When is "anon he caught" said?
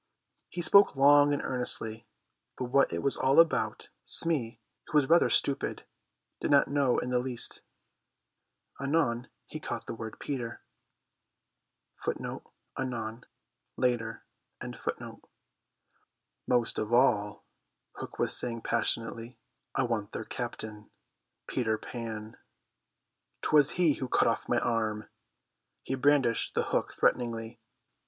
8.81-9.85